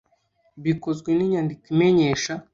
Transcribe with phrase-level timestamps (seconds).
[0.63, 2.33] bikozwe n’inyandiko imenyesha